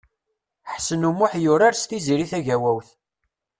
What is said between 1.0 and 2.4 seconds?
U Muḥ yurar s Tiziri